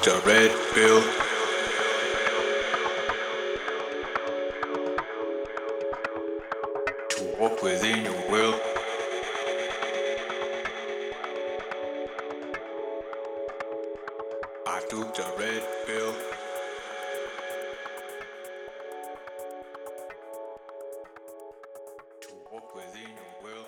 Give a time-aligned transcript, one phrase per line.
[0.00, 1.02] took the red pill.
[7.08, 8.60] To walk within your will.
[14.66, 16.14] I took the red pill.
[22.20, 23.67] To walk within your will.